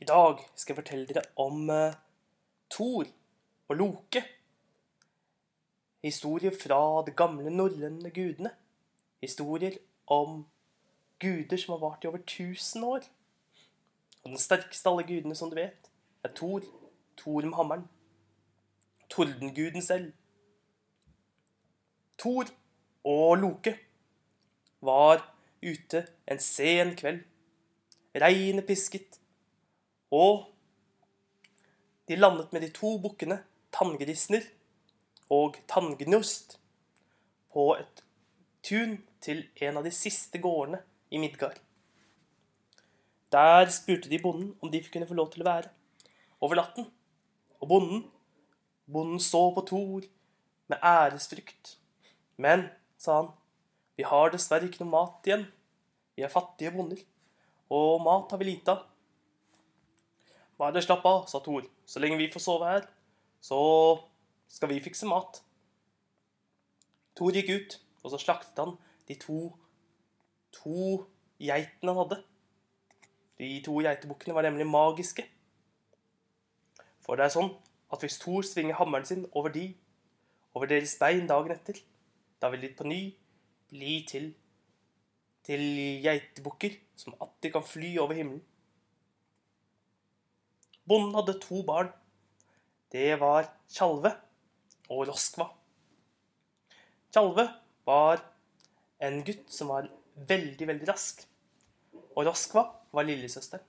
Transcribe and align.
I 0.00 0.06
dag 0.08 0.38
skal 0.56 0.72
jeg 0.72 0.78
fortelle 0.80 1.08
dere 1.10 1.22
om 1.36 1.68
uh, 1.68 1.92
Thor 2.72 3.04
og 3.68 3.76
Loke. 3.76 4.22
Historier 6.00 6.54
fra 6.56 6.78
de 7.04 7.12
gamle 7.12 7.52
norrøne 7.52 8.08
gudene. 8.10 8.54
Historier 9.20 9.76
om 10.08 10.46
guder 11.20 11.60
som 11.60 11.74
har 11.74 11.82
vart 11.84 12.04
i 12.04 12.08
over 12.08 12.22
1000 12.24 12.84
år. 12.84 13.04
Og 14.24 14.32
den 14.32 14.40
sterkeste 14.40 14.88
av 14.88 14.96
alle 14.96 15.06
gudene, 15.10 15.36
som 15.36 15.52
du 15.52 15.58
vet, 15.60 15.92
er 16.24 16.32
Thor. 16.32 16.64
Thor 17.20 17.44
med 17.44 17.60
hammeren. 17.60 17.84
Tordenguden 19.12 19.84
selv. 19.84 20.14
Thor 22.16 22.48
og 23.04 23.36
Loke 23.36 23.76
var 24.80 25.26
ute 25.60 26.06
en 26.24 26.40
sen 26.40 26.96
kveld. 26.96 27.26
Regnet 28.16 28.64
pisket. 28.64 29.19
Og 30.10 30.48
de 32.08 32.16
landet 32.18 32.52
med 32.52 32.64
de 32.66 32.70
to 32.74 32.96
bukkene 32.98 33.40
Tanngrisner 33.70 34.42
og 35.30 35.58
Tanngnost 35.70 36.58
på 37.54 37.66
et 37.78 38.02
tun 38.66 38.98
til 39.22 39.44
en 39.62 39.78
av 39.78 39.86
de 39.86 39.92
siste 39.94 40.40
gårdene 40.42 40.82
i 41.10 41.20
Midgard. 41.22 41.60
Der 43.30 43.70
spurte 43.70 44.10
de 44.10 44.18
bonden 44.18 44.56
om 44.60 44.70
de 44.72 44.82
kunne 44.82 45.06
få 45.06 45.14
lov 45.14 45.30
til 45.30 45.44
å 45.44 45.50
være 45.50 45.70
over 46.40 46.58
natten. 46.58 46.88
Og 47.60 47.68
bonden, 47.70 48.02
bonden 48.90 49.22
så 49.22 49.44
på 49.54 49.62
Thor 49.68 50.06
med 50.70 50.82
æresfrykt. 50.82 51.76
Men, 52.40 52.66
sa 52.98 53.20
han, 53.20 53.32
vi 53.94 54.06
har 54.08 54.32
dessverre 54.32 54.66
ikke 54.66 54.82
noe 54.82 54.94
mat 54.96 55.28
igjen. 55.28 55.46
Vi 56.16 56.24
er 56.26 56.32
fattige 56.32 56.72
bonder, 56.74 56.98
og 57.70 58.02
mat 58.02 58.32
har 58.32 58.40
vi 58.40 58.50
lite 58.50 58.74
av. 58.74 58.89
Bare 60.60 60.82
slapp 60.84 61.06
av, 61.08 61.22
sa 61.30 61.40
Thor. 61.40 61.64
Så 61.88 62.02
lenge 62.02 62.18
vi 62.20 62.28
får 62.32 62.44
sove 62.44 62.68
her, 62.68 62.84
så 63.40 63.60
skal 64.50 64.68
vi 64.68 64.82
fikse 64.84 65.08
mat. 65.08 65.40
Thor 67.16 67.32
gikk 67.32 67.48
ut, 67.54 67.76
og 68.04 68.12
så 68.12 68.20
slaktet 68.20 68.60
han 68.60 68.76
de 69.08 69.16
to, 69.20 69.38
to 70.54 71.00
geitene 71.40 71.94
han 71.94 72.02
hadde. 72.02 72.20
De 73.40 73.48
to 73.64 73.78
geitebukkene 73.80 74.36
var 74.36 74.44
nemlig 74.44 74.68
magiske. 74.68 75.24
For 77.00 77.16
det 77.16 77.26
er 77.26 77.34
sånn 77.38 77.54
at 77.90 78.04
hvis 78.04 78.20
Thor 78.20 78.44
svinger 78.46 78.76
hammeren 78.78 79.08
sin 79.08 79.24
over 79.32 79.52
de, 79.54 79.70
over 80.52 80.68
deres 80.68 80.92
bein 81.00 81.24
dagen 81.30 81.56
etter, 81.56 81.80
da 82.40 82.52
vil 82.52 82.66
de 82.66 82.74
på 82.76 82.84
ny 82.84 83.00
bli 83.72 83.96
til, 84.08 84.30
til 85.46 85.64
geitebukker 86.04 86.76
som 87.00 87.16
alltid 87.16 87.56
kan 87.56 87.64
fly 87.64 87.96
over 88.02 88.18
himmelen. 88.18 88.44
Bonden 90.90 91.14
hadde 91.14 91.38
to 91.38 91.62
barn. 91.62 91.92
Det 92.90 93.14
var 93.20 93.46
Tjalve 93.70 94.10
og 94.90 95.04
Roskva. 95.06 95.46
Tjalve 97.14 97.46
var 97.86 98.24
en 98.98 99.20
gutt 99.22 99.46
som 99.54 99.70
var 99.70 99.86
veldig, 100.16 100.66
veldig 100.66 100.88
rask. 100.90 101.22
Og 102.16 102.26
Roskva 102.26 102.66
var 102.90 103.06
lillesøsteren. 103.06 103.62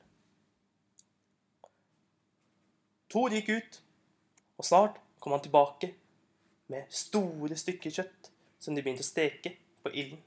Tor 3.12 3.34
gikk 3.36 3.50
ut, 3.54 3.82
og 4.58 4.66
snart 4.66 4.98
kom 5.22 5.36
han 5.36 5.46
tilbake 5.46 5.92
med 6.72 6.90
store 6.90 7.58
stykker 7.60 7.92
kjøtt 7.92 8.30
som 8.62 8.74
de 8.74 8.82
begynte 8.82 9.04
å 9.04 9.12
steke 9.12 9.58
på 9.84 9.92
ilden. 9.92 10.22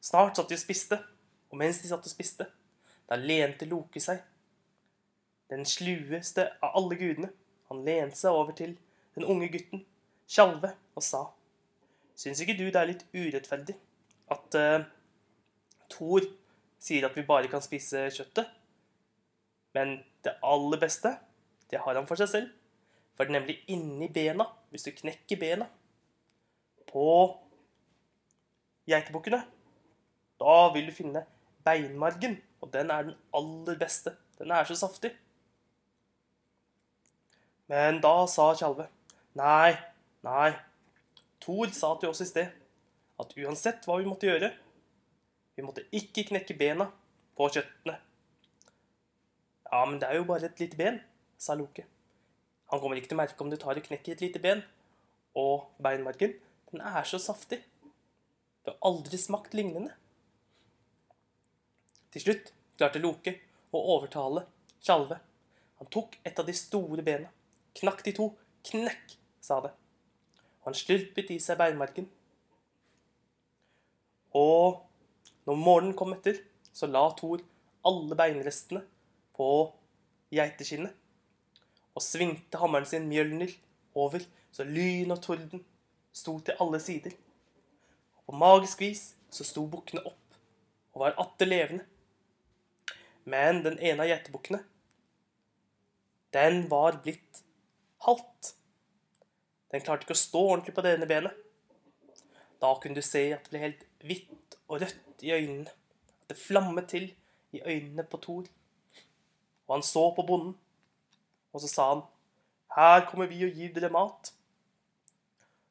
Snart 0.00 0.38
satt 0.38 0.48
de 0.48 0.56
og 0.56 0.62
spiste, 0.62 1.00
og 1.50 1.58
mens 1.58 1.82
de 1.82 1.90
satt 1.90 2.06
og 2.06 2.12
spiste, 2.12 2.46
da 3.06 3.18
lente 3.20 3.68
Loke 3.70 4.02
seg. 4.02 4.22
Den 5.50 5.66
slueste 5.68 6.48
av 6.60 6.78
alle 6.80 6.98
gudene. 6.98 7.30
Han 7.70 7.84
lente 7.86 8.18
seg 8.18 8.34
over 8.34 8.54
til 8.56 8.76
den 9.16 9.26
unge 9.26 9.48
gutten, 9.50 9.84
Tjalve, 10.26 10.72
og 10.98 11.04
sa 11.06 11.20
Syns 12.18 12.40
ikke 12.42 12.56
du 12.58 12.64
det 12.66 12.80
er 12.80 12.88
litt 12.88 13.04
urettferdig 13.14 13.74
at 14.32 14.56
uh, 14.58 14.86
Thor 15.92 16.24
sier 16.82 17.06
at 17.06 17.16
vi 17.16 17.26
bare 17.26 17.50
kan 17.52 17.62
spise 17.62 18.06
kjøttet? 18.14 18.48
Men 19.76 19.98
det 20.24 20.38
aller 20.44 20.80
beste, 20.80 21.12
det 21.70 21.82
har 21.84 21.98
han 21.98 22.08
for 22.08 22.18
seg 22.18 22.30
selv. 22.32 22.54
For 23.14 23.24
det 23.24 23.32
er 23.32 23.38
nemlig 23.38 23.58
inni 23.72 24.08
bena, 24.12 24.48
hvis 24.72 24.86
du 24.86 24.94
knekker 24.96 25.38
bena 25.40 25.68
på 26.88 27.06
geitebukkene, 28.88 29.42
da 30.40 30.56
vil 30.74 30.88
du 30.88 30.94
finne 30.96 31.24
beinmargen. 31.66 32.38
Og 32.66 32.72
den 32.74 32.90
er 32.90 33.06
den 33.06 33.14
aller 33.38 33.78
beste. 33.78 34.16
Den 34.40 34.50
er 34.50 34.66
så 34.66 34.74
saftig. 34.74 35.12
Men 37.70 38.00
da 38.02 38.14
sa 38.30 38.52
Tjalve 38.58 38.88
Nei, 39.38 39.76
nei. 40.26 40.50
Thor 41.42 41.70
sa 41.76 41.92
til 42.00 42.10
oss 42.10 42.24
i 42.24 42.26
sted 42.26 42.54
at 43.20 43.34
uansett 43.38 43.84
hva 43.86 43.98
vi 44.00 44.08
måtte 44.08 44.26
gjøre, 44.28 44.48
vi 45.56 45.64
måtte 45.64 45.84
ikke 45.94 46.24
knekke 46.30 46.56
bena 46.58 46.88
på 47.36 47.46
kjøttene. 47.52 47.94
Ja, 49.68 49.84
men 49.84 50.00
det 50.00 50.08
er 50.08 50.18
jo 50.18 50.26
bare 50.28 50.48
et 50.48 50.60
lite 50.60 50.78
ben, 50.80 50.98
sa 51.38 51.54
Loke. 51.56 51.84
Han 52.72 52.82
kommer 52.82 52.98
ikke 52.98 53.12
til 53.12 53.18
å 53.18 53.22
merke 53.22 53.44
om 53.44 53.52
du 53.52 53.58
tar 53.60 53.78
og 53.78 53.86
knekker 53.86 54.16
et 54.16 54.24
lite 54.24 54.42
ben. 54.42 54.64
Og 55.36 55.68
beinmargen, 55.84 56.34
den 56.72 56.82
er 56.82 57.06
så 57.08 57.20
saftig. 57.22 57.60
Du 58.64 58.72
har 58.72 58.80
aldri 58.88 59.20
smakt 59.20 59.54
lignende. 59.54 59.92
Til 62.16 62.24
slutt 62.24 62.55
klarte 62.76 63.02
Loke 63.02 63.34
å 63.74 63.82
overtale 63.96 64.46
Tjalve. 64.84 65.18
Han 65.80 65.90
tok 65.92 66.18
et 66.24 66.38
av 66.38 66.46
de 66.46 66.54
store 66.56 67.02
bena, 67.04 67.28
knakk 67.76 68.04
de 68.06 68.12
to, 68.16 68.30
knekk, 68.70 69.16
sa 69.42 69.58
det. 69.64 69.72
Og 70.62 70.70
han 70.70 70.78
slurpet 70.78 71.32
i 71.34 71.40
seg 71.42 71.58
beinmarken. 71.60 72.06
Og 74.36 74.82
når 75.48 75.58
morgenen 75.60 75.96
kom 75.98 76.14
etter, 76.16 76.38
så 76.72 76.88
la 76.90 77.04
Thor 77.18 77.42
alle 77.86 78.18
beinrestene 78.18 78.82
på 79.36 79.48
geiteskinnet 80.34 80.96
og 81.96 82.04
svingte 82.04 82.60
hammeren 82.60 82.88
sin 82.88 83.06
Mjølner 83.08 83.52
over 83.96 84.24
så 84.52 84.66
lyn 84.68 85.12
og 85.14 85.22
torden 85.24 85.62
sto 86.16 86.36
til 86.44 86.58
alle 86.60 86.80
sider. 86.82 87.14
Og 88.18 88.32
på 88.32 88.40
magisk 88.40 88.82
vis 88.84 89.04
så 89.32 89.46
sto 89.46 89.64
bukkene 89.70 90.04
opp 90.04 90.36
og 90.96 91.04
var 91.04 91.16
atter 91.22 91.48
levende. 91.48 91.84
Men 93.26 93.62
den 93.64 93.78
ene 93.82 94.04
av 94.04 94.10
geitebukkene, 94.10 94.60
den 96.36 96.66
var 96.70 97.00
blitt 97.02 97.42
halvt. 98.06 98.52
Den 99.72 99.82
klarte 99.82 100.06
ikke 100.06 100.14
å 100.14 100.20
stå 100.20 100.42
ordentlig 100.52 100.74
på 100.76 100.84
det 100.86 100.94
ene 100.94 101.08
benet. 101.10 101.42
Da 102.62 102.70
kunne 102.80 102.98
du 102.98 103.04
se 103.04 103.24
at 103.34 103.44
det 103.46 103.52
ble 103.52 103.62
helt 103.64 103.82
hvitt 104.06 104.58
og 104.66 104.82
rødt 104.84 105.24
i 105.26 105.32
øynene. 105.34 105.72
At 106.22 106.30
det 106.32 106.38
flammet 106.38 106.88
til 106.92 107.10
i 107.56 107.62
øynene 107.64 108.06
på 108.06 108.20
Thor. 108.22 108.46
Og 109.66 109.74
han 109.74 109.82
så 109.82 110.04
på 110.14 110.22
bonden, 110.26 110.54
og 111.52 111.60
så 111.60 111.68
sa 111.68 111.88
han, 111.94 112.02
'Her 112.76 113.10
kommer 113.10 113.26
vi 113.26 113.44
og 113.44 113.52
gir 113.56 113.74
dere 113.74 113.90
mat.' 113.90 114.32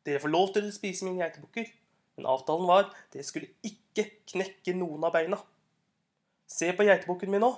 'Dere 0.05 0.19
får 0.19 0.29
lov 0.29 0.53
til 0.53 0.67
å 0.67 0.71
spise 0.71 1.05
mine 1.05 1.23
geitebukker.' 1.23 1.71
Men 2.15 2.25
avtalen 2.25 2.67
var 2.67 2.95
dere 3.13 3.23
skulle 3.23 3.51
ikke 3.63 4.09
knekke 4.31 4.73
noen 4.73 5.03
av 5.03 5.11
beina. 5.11 5.37
Se 6.47 6.71
på 6.75 6.85
geitebukken 6.87 7.31
min 7.31 7.43
nå. 7.43 7.51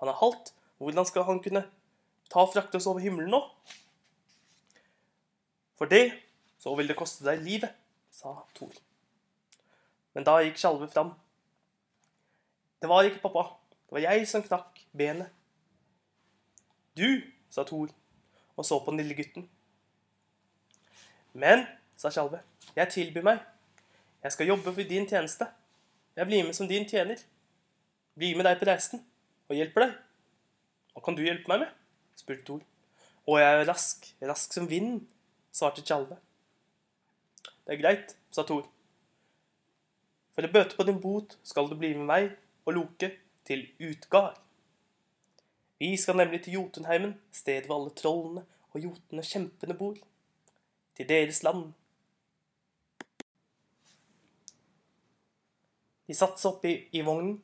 Han 0.00 0.10
er 0.10 0.18
halvt. 0.18 0.52
Hvordan 0.82 1.06
skal 1.06 1.26
han 1.28 1.42
kunne 1.42 1.62
ta 2.32 2.42
og 2.42 2.52
frakte 2.54 2.80
oss 2.80 2.88
over 2.90 3.02
himmelen 3.04 3.30
nå? 3.30 3.40
For 5.78 5.90
det 5.90 6.12
så 6.62 6.74
vil 6.78 6.90
det 6.90 6.98
koste 6.98 7.26
deg 7.26 7.42
livet, 7.42 7.72
sa 8.14 8.36
Thor. 8.54 8.74
Men 10.14 10.26
da 10.26 10.36
gikk 10.42 10.60
Tjalve 10.60 10.86
fram. 10.90 11.14
Det 12.82 12.90
var 12.90 13.06
ikke 13.06 13.22
pappa. 13.24 13.48
Det 13.86 13.96
var 13.96 14.04
jeg 14.04 14.28
som 14.30 14.44
knakk 14.46 14.78
benet. 14.94 15.30
Du, 16.98 17.22
sa 17.50 17.64
Thor 17.66 17.90
og 18.56 18.66
så 18.66 18.78
på 18.78 18.92
den 18.92 19.00
lille 19.00 19.16
gutten. 19.16 19.48
Men, 21.32 21.64
sa 21.96 22.10
Tjalve, 22.12 22.42
jeg 22.76 22.90
tilbyr 22.92 23.24
meg. 23.26 23.40
Jeg 24.22 24.32
skal 24.36 24.50
jobbe 24.52 24.70
for 24.74 24.86
din 24.86 25.08
tjeneste. 25.08 25.48
Jeg 26.16 26.28
blir 26.28 26.44
med 26.46 26.54
som 26.54 26.68
din 26.68 26.86
tjener. 26.88 27.18
Bli 28.18 28.34
med 28.36 28.44
deg 28.44 28.58
på 28.60 28.68
reisen 28.68 29.00
og 29.48 29.56
hjelper 29.56 29.86
deg. 29.86 29.96
Hva 30.92 31.04
kan 31.04 31.16
du 31.16 31.24
hjelpe 31.24 31.48
meg 31.52 31.64
med? 31.64 31.72
spurte 32.18 32.44
Thor. 32.46 32.60
Å, 33.22 33.38
jeg 33.38 33.58
er 33.62 33.66
rask, 33.68 34.08
rask 34.28 34.54
som 34.54 34.68
vinden, 34.68 35.00
svarte 35.54 35.84
Tjalve. 35.86 36.18
Det 37.62 37.76
er 37.76 37.80
greit, 37.80 38.16
sa 38.34 38.44
Thor. 38.44 38.66
For 40.32 40.44
å 40.44 40.52
bøte 40.52 40.76
på 40.76 40.86
din 40.88 41.00
bot 41.00 41.36
skal 41.46 41.68
du 41.70 41.76
bli 41.78 41.92
med 41.96 42.08
meg 42.08 42.30
og 42.66 42.76
Loke 42.76 43.12
til 43.48 43.66
Utgard. 43.82 44.38
Vi 45.82 45.94
skal 45.98 46.18
nemlig 46.20 46.44
til 46.44 46.58
Jotunheimen, 46.58 47.16
stedet 47.34 47.66
hvor 47.66 47.80
alle 47.80 47.94
trollene 47.98 48.44
og 48.72 48.80
jotene 48.80 49.24
kjempene 49.26 49.76
bor. 49.76 49.96
Til 50.96 51.08
deres 51.08 51.42
land. 51.42 51.72
De 56.06 56.14
satte 56.16 56.38
seg 56.40 56.52
opp 56.52 56.68
i, 56.68 56.76
i 56.92 57.02
vognen 57.06 57.38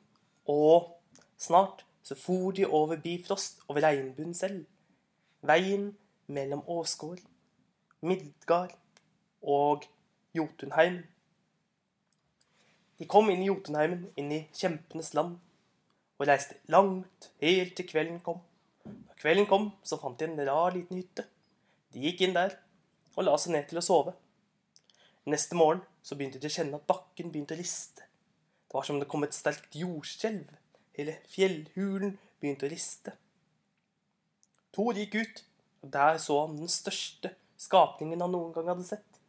og 0.49 0.95
Snart 1.39 1.85
så 2.03 2.17
for 2.17 2.51
de 2.57 2.67
over 2.67 2.97
Bifrost, 2.97 3.61
over 3.69 3.83
regnbuen 3.85 4.35
selv. 4.35 4.65
Veien 5.43 5.91
mellom 6.27 6.63
Åsgård, 6.67 7.21
Midgard 8.01 8.73
og 9.43 9.85
Jotunheim. 10.35 11.03
De 12.99 13.07
kom 13.07 13.29
inn 13.31 13.45
i 13.45 13.51
Jotunheimen, 13.51 14.09
inn 14.17 14.33
i 14.33 14.41
kjempenes 14.57 15.13
land, 15.15 15.37
og 16.19 16.27
reiste 16.27 16.57
langt, 16.73 17.31
helt 17.45 17.77
til 17.77 17.87
kvelden 17.93 18.19
kom. 18.25 18.41
Da 18.83 19.21
kvelden 19.21 19.47
kom, 19.47 19.71
så 19.85 20.01
fant 20.01 20.19
de 20.19 20.27
en 20.27 20.43
rar 20.49 20.73
liten 20.75 20.99
hytte. 20.99 21.29
De 21.93 22.09
gikk 22.09 22.25
inn 22.25 22.35
der 22.35 22.57
og 23.19 23.27
la 23.27 23.37
seg 23.37 23.53
ned 23.53 23.69
til 23.69 23.83
å 23.83 23.85
sove. 23.85 24.17
Neste 25.29 25.59
morgen 25.59 25.85
så 26.03 26.17
begynte 26.17 26.41
de 26.41 26.49
å 26.49 26.57
kjenne 26.57 26.79
at 26.81 26.89
bakken 26.89 27.33
begynte 27.35 27.57
å 27.57 27.61
riste. 27.61 28.08
Det 28.69 28.77
var 28.77 28.85
som 28.85 28.97
om 28.97 29.01
det 29.01 29.09
kom 29.09 29.25
et 29.25 29.37
sterkt 29.37 29.77
jordskjelv. 29.81 30.51
Hele 30.99 31.15
fjellhulen 31.33 32.19
begynte 32.41 32.69
å 32.69 32.73
riste. 32.73 33.15
Thor 34.77 34.99
gikk 34.99 35.17
ut, 35.17 35.41
og 35.83 35.93
der 35.95 36.19
så 36.21 36.43
han 36.43 36.59
den 36.59 36.71
største 36.71 37.33
skapningen 37.59 38.21
han 38.21 38.35
noen 38.35 38.53
gang 38.53 38.69
hadde 38.69 38.85
sett. 38.87 39.21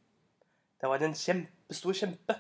Det 0.80 0.90
var 0.92 1.04
en 1.04 1.16
kjempestor 1.16 1.96
kjempe. 1.96 2.36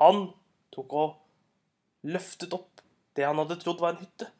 Han 0.00 0.30
tok 0.72 0.94
og 0.96 2.06
løftet 2.06 2.54
opp 2.56 2.80
det 3.18 3.26
han 3.26 3.42
hadde 3.42 3.58
trodd 3.60 3.82
var 3.82 3.96
en 3.96 4.04
hytte, 4.04 4.30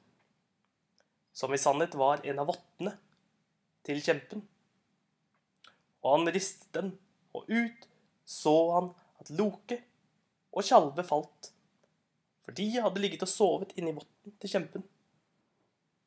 som 1.35 1.53
i 1.53 1.59
sannhet 1.61 1.97
var 1.99 2.23
en 2.25 2.39
av 2.41 2.49
vottene 2.49 2.95
til 3.87 4.01
kjempen. 4.05 4.45
Og 6.01 6.15
han 6.15 6.33
ristet 6.33 6.71
den, 6.77 6.95
og 7.35 7.51
ut 7.51 7.87
så 8.25 8.55
han 8.77 8.93
at 9.21 9.33
Loke 9.37 9.83
og 10.51 10.67
Tjalve 10.67 11.05
falt, 11.07 11.51
for 12.45 12.57
de 12.57 12.69
hadde 12.81 13.03
ligget 13.03 13.23
og 13.27 13.31
sovet 13.31 13.75
inni 13.77 13.95
votten 13.95 14.37
til 14.43 14.55
kjempen, 14.55 14.87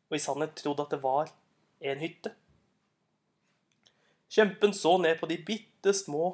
og 0.10 0.18
i 0.18 0.22
sannhet 0.22 0.56
trodd 0.60 0.81
at 0.84 0.95
det 0.95 1.01
var 1.04 1.31
en 1.84 2.01
hytte. 2.04 2.34
Kjempen 4.34 4.74
så 4.74 4.98
ned 4.98 5.19
på 5.19 5.30
de 5.30 5.38
bitte 5.45 5.94
små 5.95 6.34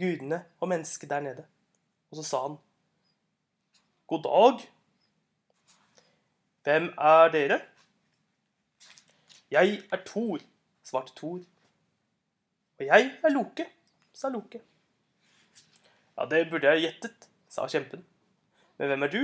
gudene 0.00 0.42
og 0.60 0.72
mennesket 0.72 1.10
der 1.10 1.24
nede, 1.24 1.46
og 2.10 2.20
så 2.20 2.26
sa 2.26 2.42
han, 2.48 2.58
God 4.10 4.22
dag. 4.26 4.62
Hvem 6.66 6.88
er 6.98 7.28
dere? 7.30 7.60
Jeg 9.50 9.82
er 9.92 10.00
Thor, 10.06 10.42
svarte 10.82 11.14
Thor. 11.14 11.38
Og 12.78 12.86
jeg 12.86 13.06
er 13.22 13.30
Loke, 13.30 13.66
sa 14.12 14.28
Loke. 14.28 14.60
Ja, 16.18 16.26
det 16.26 16.48
burde 16.50 16.74
jeg 16.74 16.82
gjettet, 16.88 17.29
sa 17.50 17.66
kjempen. 17.68 18.04
Men 18.78 18.92
hvem 18.92 19.06
er 19.06 19.14
du? 19.14 19.22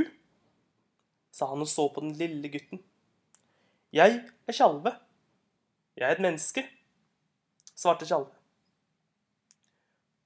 sa 1.37 1.51
han 1.51 1.61
og 1.61 1.69
så 1.69 1.85
på 1.93 2.01
den 2.01 2.15
lille 2.17 2.49
gutten. 2.49 2.81
Jeg 3.93 4.23
er 4.49 4.57
Tjalve. 4.57 4.95
Jeg 5.97 6.09
er 6.09 6.17
et 6.17 6.23
menneske, 6.25 6.65
svarte 7.77 8.09
Tjalve. 8.09 8.33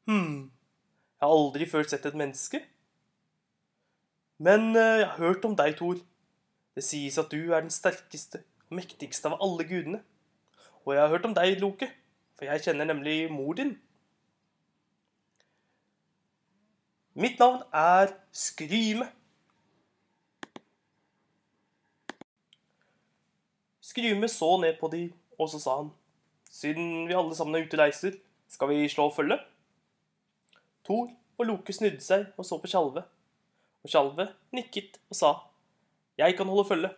Hm, 0.06 0.50
jeg 1.18 1.26
har 1.26 1.34
aldri 1.34 1.66
før 1.70 1.86
sett 1.90 2.06
et 2.06 2.18
menneske. 2.18 2.62
Men 4.38 4.70
eh, 4.74 5.02
jeg 5.02 5.08
har 5.08 5.18
hørt 5.18 5.44
om 5.44 5.56
deg, 5.58 5.76
Thor. 5.78 5.98
Det 6.74 6.86
sies 6.86 7.18
at 7.18 7.30
du 7.30 7.52
er 7.52 7.60
den 7.60 7.74
sterkeste 7.74 8.44
og 8.70 8.78
mektigste 8.78 9.28
av 9.28 9.38
alle 9.42 9.66
gudene. 9.68 10.00
Og 10.86 10.94
jeg 10.94 11.02
har 11.02 11.12
hørt 11.12 11.26
om 11.28 11.34
deg, 11.36 11.58
Loke, 11.60 11.90
for 12.38 12.48
jeg 12.48 12.64
kjenner 12.64 12.88
nemlig 12.88 13.26
mor 13.30 13.58
din. 13.58 13.76
Mitt 17.20 17.36
navn 17.36 17.60
er 17.76 18.14
Skryme. 18.32 19.04
Skryme 23.84 24.28
så 24.28 24.48
ned 24.62 24.78
på 24.80 24.88
de, 24.88 25.02
og 25.36 25.50
så 25.52 25.60
sa 25.60 25.74
han, 25.82 25.90
siden 26.48 27.04
vi 27.10 27.18
alle 27.18 27.36
sammen 27.36 27.58
er 27.58 27.66
ute 27.66 27.76
og 27.76 27.82
reiser, 27.82 28.16
skal 28.48 28.70
vi 28.72 28.88
slå 28.88 29.10
og 29.10 29.16
følge? 29.18 29.36
Thor 30.88 31.10
og 31.36 31.44
Loke 31.44 31.74
snudde 31.76 32.00
seg 32.00 32.24
og 32.40 32.46
så 32.48 32.56
på 32.56 32.70
Tjalve, 32.72 33.04
og 33.84 33.92
Tjalve 33.92 34.30
nikket 34.56 34.96
og 35.12 35.18
sa, 35.20 35.36
jeg 36.16 36.38
kan 36.38 36.48
holde 36.48 36.64
følge. 36.70 36.90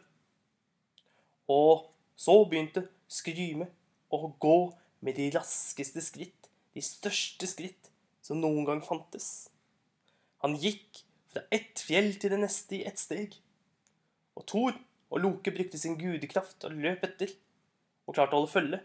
Og 1.50 1.88
så 2.14 2.36
begynte 2.46 2.84
Skryme 3.10 3.66
å 4.06 4.28
gå 4.38 4.58
med 5.02 5.18
de 5.18 5.32
raskeste 5.34 6.04
skritt, 6.04 6.46
de 6.78 6.84
største 6.92 7.50
skritt 7.50 7.90
som 8.22 8.38
noen 8.38 8.62
gang 8.70 8.86
fantes. 8.86 9.50
Han 10.42 10.56
gikk 10.58 11.04
fra 11.32 11.44
ett 11.54 11.80
fjell 11.80 12.12
til 12.20 12.34
det 12.34 12.40
neste 12.42 12.80
i 12.80 12.86
ett 12.88 12.98
steg. 13.00 13.36
Og 14.36 14.46
Thor 14.48 14.74
og 15.12 15.20
Loke 15.22 15.52
brukte 15.54 15.78
sin 15.78 15.98
gudekraft 16.00 16.64
og 16.66 16.74
løp 16.74 17.04
etter, 17.06 17.30
og 18.08 18.16
klarte 18.16 18.34
å 18.34 18.42
holde 18.42 18.52
følge 18.52 18.80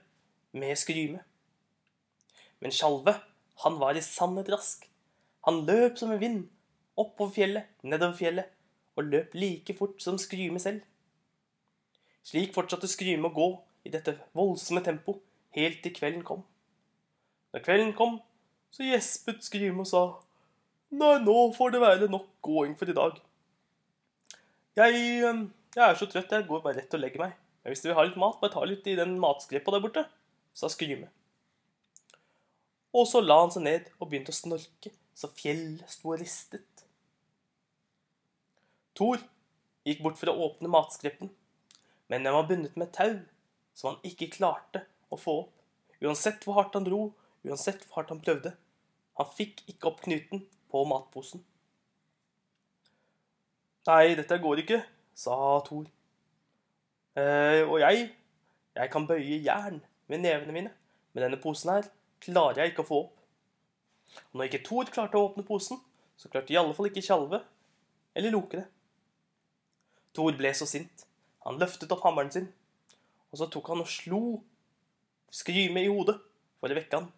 med 0.58 0.78
Skryme. 0.78 1.24
Men 2.62 2.74
Skjalve, 2.74 3.16
han 3.64 3.80
var 3.82 3.98
i 3.98 4.04
sannhet 4.06 4.52
rask. 4.54 4.86
Han 5.48 5.64
løp 5.66 5.98
som 5.98 6.12
en 6.14 6.22
vind, 6.22 6.44
oppover 7.00 7.34
fjellet, 7.34 7.72
nedover 7.82 8.18
fjellet, 8.20 8.54
og 8.98 9.10
løp 9.10 9.34
like 9.38 9.74
fort 9.78 10.02
som 10.04 10.20
Skryme 10.22 10.62
selv. 10.62 10.84
Slik 12.28 12.54
fortsatte 12.54 12.90
Skryme 12.92 13.30
å 13.30 13.34
gå 13.34 13.50
i 13.88 13.94
dette 13.94 14.18
voldsomme 14.38 14.84
tempo 14.86 15.20
helt 15.56 15.82
til 15.84 15.94
kvelden 15.96 16.26
kom. 16.28 16.44
Når 17.56 17.64
kvelden 17.66 17.94
kom, 17.98 18.20
så 18.74 18.86
gjespet 18.86 19.46
Skryme 19.46 19.86
og 19.86 19.90
sa 19.90 20.04
Nei, 20.96 21.18
nå 21.20 21.36
får 21.56 21.74
det 21.74 21.82
være 21.84 22.08
nok 22.12 22.30
gåing 22.46 22.78
for 22.80 22.88
i 22.88 22.96
dag. 22.96 23.18
Jeg, 24.78 24.94
jeg 25.76 25.84
er 25.84 25.98
så 26.00 26.08
trøtt, 26.08 26.32
jeg 26.32 26.48
går 26.48 26.64
bare 26.64 26.80
rett 26.80 26.96
og 26.96 27.02
legger 27.02 27.26
meg. 27.26 27.36
Men 27.60 27.74
hvis 27.74 27.84
du 27.84 27.90
vil 27.90 27.98
ha 27.98 28.06
litt 28.08 28.20
mat, 28.22 28.38
bare 28.40 28.54
ta 28.54 28.64
litt 28.64 28.88
i 28.88 28.96
den 28.96 29.18
matskrepa 29.20 29.74
der 29.76 29.84
borte, 29.84 30.06
sa 30.56 30.70
Skryme. 30.72 31.10
Og 32.96 33.04
så 33.10 33.20
la 33.20 33.42
han 33.42 33.52
seg 33.52 33.66
ned 33.66 33.92
og 33.98 34.08
begynte 34.08 34.32
å 34.32 34.38
snorke, 34.38 34.94
så 35.18 35.28
fjellet 35.36 35.84
sto 35.92 36.14
og 36.14 36.22
ristet. 36.22 36.86
Thor 38.96 39.20
gikk 39.86 40.00
bort 40.06 40.18
for 40.18 40.32
å 40.32 40.40
åpne 40.48 40.72
matskreppen, 40.72 41.34
men 42.08 42.24
den 42.24 42.34
var 42.34 42.48
bundet 42.48 42.80
med 42.80 42.96
tau, 42.96 43.20
som 43.76 43.92
han 43.92 44.08
ikke 44.08 44.32
klarte 44.40 44.88
å 45.12 45.20
få 45.20 45.42
opp. 45.44 45.54
Uansett 46.00 46.48
hvor 46.48 46.62
hardt 46.62 46.78
han 46.78 46.88
dro, 46.88 47.10
uansett 47.44 47.84
hvor 47.84 48.00
hardt 48.00 48.14
han 48.16 48.24
prøvde. 48.24 48.56
Han 49.20 49.36
fikk 49.36 49.66
ikke 49.68 49.92
opp 49.92 50.06
knuten 50.06 50.48
på 50.72 50.84
matposen. 50.88 51.44
Nei, 53.88 54.16
dette 54.20 54.40
går 54.44 54.64
ikke, 54.64 54.82
sa 55.16 55.36
Thor. 55.68 55.86
Eh, 57.18 57.62
og 57.64 57.80
jeg, 57.82 58.10
jeg 58.76 58.92
kan 58.94 59.08
bøye 59.08 59.40
jern 59.46 59.80
med 60.12 60.24
nevene 60.26 60.56
mine, 60.56 60.74
men 61.14 61.24
denne 61.24 61.40
posen 61.42 61.72
her 61.72 61.88
klarer 62.24 62.62
jeg 62.62 62.74
ikke 62.74 62.84
å 62.84 62.90
få 62.90 63.00
opp. 63.06 63.14
Og 64.32 64.40
når 64.40 64.50
ikke 64.50 64.66
Thor 64.68 64.92
klarte 64.92 65.20
å 65.20 65.30
åpne 65.30 65.46
posen, 65.48 65.80
så 66.18 66.30
klarte 66.34 66.54
i 66.54 66.60
alle 66.60 66.76
fall 66.76 66.90
ikke 66.90 67.06
Tjalve 67.06 67.42
eller 68.18 68.34
Loke 68.34 68.60
det. 68.60 68.68
Thor 70.18 70.36
ble 70.36 70.52
så 70.58 70.68
sint. 70.70 71.06
Han 71.46 71.60
løftet 71.62 71.92
opp 71.94 72.04
hammeren 72.04 72.32
sin, 72.34 72.48
og 73.32 73.40
så 73.40 73.48
tok 73.52 73.72
han 73.72 73.84
og 73.84 73.92
slo 73.92 74.22
Skryme 75.32 75.82
i 75.84 75.90
hodet 75.92 76.16
for 76.62 76.72
å 76.72 76.76
vekke 76.78 77.02
han. 77.02 77.10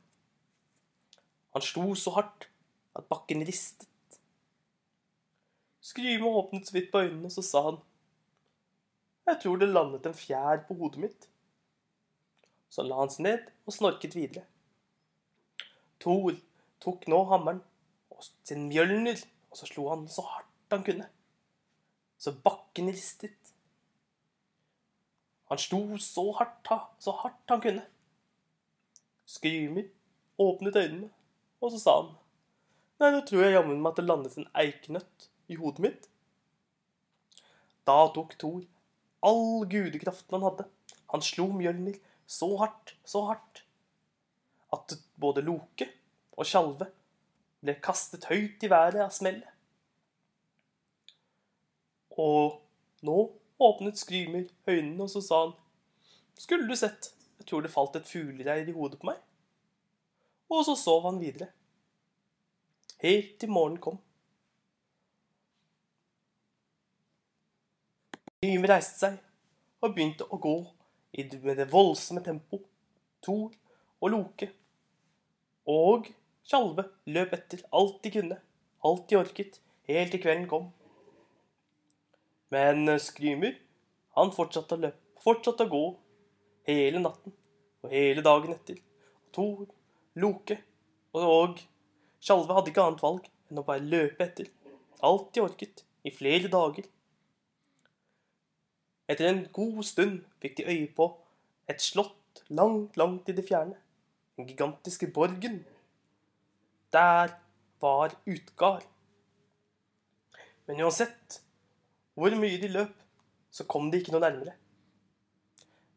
Han 1.54 1.66
slo 1.66 1.92
så 1.98 2.14
hardt 2.16 2.48
at 2.98 3.08
bakken 3.10 3.46
ristet. 3.48 3.88
Skryme 5.82 6.26
åpnet 6.26 6.68
så 6.68 6.76
vidt 6.76 6.92
på 6.92 7.02
øynene, 7.02 7.26
og 7.26 7.34
så 7.34 7.42
sa 7.46 7.64
han 7.70 7.80
Jeg 9.30 9.42
tror 9.44 9.58
det 9.62 9.70
landet 9.70 10.06
en 10.06 10.18
fjær 10.18 10.64
på 10.68 10.78
hodet 10.78 11.04
mitt. 11.06 11.28
Så 12.70 12.86
la 12.86 13.00
han 13.02 13.12
seg 13.14 13.26
ned 13.26 13.50
og 13.66 13.74
snorket 13.74 14.18
videre. 14.18 14.46
Thor 16.02 16.38
tok 16.84 17.08
nå 17.12 17.24
hammeren 17.32 17.62
og 18.14 18.26
sin 18.48 18.68
mjølner, 18.70 19.18
og 19.50 19.58
så 19.58 19.70
slo 19.70 19.90
han 19.92 20.06
så 20.12 20.26
hardt 20.28 20.76
han 20.76 20.86
kunne. 20.86 21.08
Så 22.20 22.34
bakken 22.46 22.92
ristet. 22.92 23.54
Han 25.50 25.58
slo 25.58 25.82
så 25.98 26.26
hardt, 26.38 26.70
så 27.02 27.16
hardt 27.24 27.50
han 27.50 27.62
kunne. 27.64 27.86
Skrymer 29.26 29.90
åpnet 30.38 30.76
øynene, 30.76 31.10
og 31.62 31.72
så 31.74 31.82
sa 31.82 31.96
han 32.02 32.14
Nei, 33.00 33.14
nå 33.16 33.22
tror 33.24 33.46
jeg 33.46 33.56
jammen 33.56 33.80
meg 33.80 33.94
at 33.94 34.02
det 34.02 34.08
landet 34.10 34.36
en 34.36 34.50
eikenøtt 34.60 35.30
i 35.48 35.56
hodet 35.60 35.84
mitt. 35.86 36.08
Da 37.88 38.02
tok 38.14 38.36
Thor 38.42 38.66
all 39.26 39.66
gudekraften 39.72 40.36
han 40.36 40.46
hadde. 40.48 40.66
Han 41.14 41.24
slo 41.24 41.48
Mjølner 41.56 41.96
så 42.30 42.50
hardt, 42.60 42.94
så 43.08 43.24
hardt, 43.32 43.64
at 44.76 44.94
både 45.18 45.42
Loke 45.48 45.88
og 46.38 46.46
Tjalve 46.46 46.90
ble 47.64 47.76
kastet 47.84 48.28
høyt 48.30 48.64
i 48.64 48.70
været 48.72 49.02
av 49.04 49.14
smellet. 49.16 49.48
Og 52.20 52.60
nå 53.08 53.18
åpnet 53.64 54.00
Skrymer 54.00 54.46
øynene, 54.68 55.06
og 55.08 55.10
så 55.12 55.24
sa 55.24 55.40
han 55.46 55.56
Skulle 56.40 56.68
du 56.68 56.76
sett, 56.76 57.14
jeg 57.40 57.48
tror 57.48 57.64
det 57.64 57.72
falt 57.74 57.96
et 57.96 58.08
fuglereir 58.08 58.68
i 58.68 58.76
hodet 58.76 59.00
på 59.00 59.10
meg. 59.10 59.24
Og 60.52 60.64
så 60.68 60.76
sov 60.80 61.08
han 61.08 61.20
videre 61.22 61.50
helt 63.04 63.34
til 63.40 63.52
morgenen 63.52 63.82
kom. 63.84 64.00
Gryme 68.40 68.70
reiste 68.72 69.02
seg 69.02 69.18
og 69.84 69.96
begynte 69.96 70.28
å 70.32 70.40
gå 70.40 70.56
i 71.20 71.26
det 71.28 71.68
voldsomme 71.72 72.24
tempo. 72.24 72.62
Thor 73.24 73.52
og 74.00 74.12
Loke 74.14 74.48
og 75.70 76.08
Tjalve 76.50 76.88
løp 77.06 77.34
etter 77.36 77.60
alt 77.78 78.00
de 78.02 78.10
kunne, 78.16 78.36
alt 78.82 79.04
de 79.10 79.18
orket, 79.20 79.60
helt 79.86 80.10
til 80.16 80.22
kvelden 80.24 80.48
kom. 80.50 80.70
Men 82.50 82.88
eh, 82.90 83.02
Skrymer, 83.02 83.54
han 84.18 84.34
fortsatte 84.34 84.74
å 84.74 84.82
løpe, 84.82 85.22
fortsatte 85.22 85.68
å 85.68 85.70
gå 85.70 85.84
hele 86.72 87.04
natten 87.04 87.36
og 87.84 87.94
hele 87.94 88.24
dagen 88.26 88.56
etter. 88.56 88.80
Thor, 89.36 89.68
Loke 90.18 90.58
og 91.14 91.62
Tjalve 92.20 92.56
hadde 92.56 92.72
ikke 92.74 92.86
annet 92.86 93.04
valg 93.04 93.28
enn 93.50 93.62
å 93.62 93.66
bare 93.66 93.84
løpe 93.84 94.26
etter 94.26 94.50
alt 95.06 95.34
de 95.34 95.44
orket, 95.44 95.84
i 96.04 96.12
flere 96.16 96.48
dager. 96.52 96.86
Etter 99.10 99.28
en 99.30 99.42
god 99.56 99.82
stund 99.88 100.22
fikk 100.44 100.60
de 100.60 100.68
øye 100.70 100.88
på 100.96 101.10
et 101.72 101.82
slott 101.84 102.44
langt, 102.50 102.98
langt 103.00 103.30
i 103.30 103.36
det 103.36 103.46
fjerne. 103.48 103.76
Den 104.38 104.48
gigantiske 104.48 105.10
borgen. 105.12 105.66
Der 106.94 107.36
var 107.82 108.16
Utgard. 108.26 108.86
Men 110.68 110.82
uansett 110.86 111.42
hvor 112.14 112.36
mye 112.36 112.60
de 112.62 112.70
løp, 112.72 112.96
så 113.52 113.66
kom 113.66 113.90
de 113.92 114.00
ikke 114.00 114.14
noe 114.14 114.24
nærmere. 114.24 114.54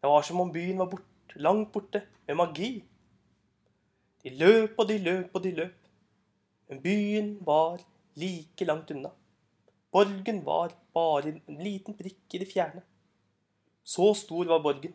Det 0.01 0.11
var 0.11 0.25
som 0.27 0.41
om 0.41 0.53
byen 0.53 0.81
var 0.81 0.89
bort, 0.91 1.37
langt 1.37 1.73
borte 1.75 2.03
med 2.27 2.39
magi. 2.39 2.73
De 4.23 4.33
løp 4.39 4.79
og 4.79 4.89
de 4.89 4.99
løp 5.03 5.35
og 5.37 5.45
de 5.45 5.53
løp, 5.59 5.82
men 6.73 6.81
byen 6.81 7.39
var 7.45 7.81
like 8.15 8.65
langt 8.65 8.91
unna. 8.91 9.11
Borgen 9.93 10.45
var 10.45 10.73
bare 10.93 11.35
en 11.47 11.59
liten 11.61 11.93
prikk 11.95 12.35
i 12.35 12.39
det 12.41 12.47
fjerne. 12.49 12.81
Så 13.85 14.15
stor 14.17 14.49
var 14.49 14.63
borgen. 14.65 14.95